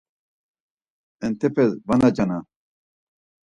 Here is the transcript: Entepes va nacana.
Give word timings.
Entepes 1.29 1.77
va 1.93 2.01
nacana. 2.05 2.41